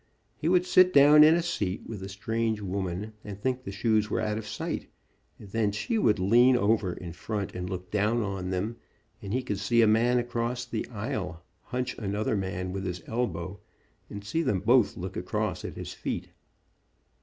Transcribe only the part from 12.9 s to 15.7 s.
el bow, and see them both look across